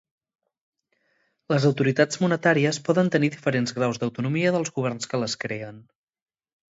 [1.53, 5.87] Les autoritats monetàries poden tenir diferents graus d'autonomia dels governs que les creen.